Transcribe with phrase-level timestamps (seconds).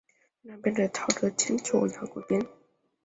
[0.41, 2.43] 通常鞭子是套着铅球或羊骨的鞭。